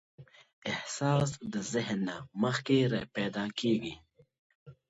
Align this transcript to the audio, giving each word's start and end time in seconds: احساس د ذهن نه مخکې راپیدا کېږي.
احساس 0.73 1.31
د 1.53 1.55
ذهن 1.73 1.99
نه 2.07 2.15
مخکې 2.43 2.77
راپیدا 2.93 3.45
کېږي. 3.59 3.95